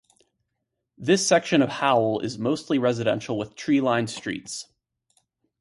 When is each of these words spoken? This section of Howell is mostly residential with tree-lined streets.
This 0.97 1.27
section 1.27 1.61
of 1.61 1.69
Howell 1.69 2.21
is 2.21 2.39
mostly 2.39 2.79
residential 2.79 3.37
with 3.37 3.53
tree-lined 3.55 4.09
streets. 4.09 4.65